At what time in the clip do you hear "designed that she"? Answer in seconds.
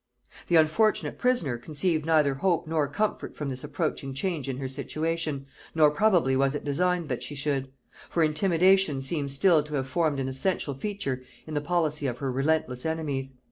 6.65-7.35